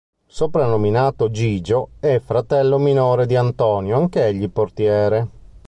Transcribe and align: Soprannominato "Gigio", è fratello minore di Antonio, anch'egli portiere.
Soprannominato 0.25 1.29
"Gigio", 1.29 1.89
è 1.99 2.17
fratello 2.19 2.79
minore 2.79 3.27
di 3.27 3.35
Antonio, 3.35 3.97
anch'egli 3.97 4.49
portiere. 4.49 5.27